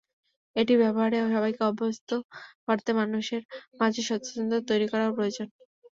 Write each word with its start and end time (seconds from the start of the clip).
এটি 0.55 0.73
ব্যবহারে 0.77 1.17
সবাইকে 1.27 1.61
অভ্যস্ত 1.65 2.09
করতে 2.65 2.89
মানুষের 2.99 3.41
মাঝে 3.79 4.01
সচেতনতা 4.03 4.57
তৈরি 4.69 4.87
করাও 4.91 5.15
প্রয়োজন। 5.17 5.47